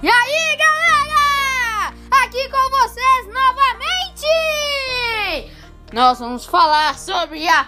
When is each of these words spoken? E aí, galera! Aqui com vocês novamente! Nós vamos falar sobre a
E 0.00 0.08
aí, 0.08 0.56
galera! 0.56 1.92
Aqui 2.22 2.48
com 2.48 2.70
vocês 2.70 3.26
novamente! 3.34 4.28
Nós 5.92 6.20
vamos 6.20 6.44
falar 6.44 6.96
sobre 6.96 7.48
a 7.48 7.64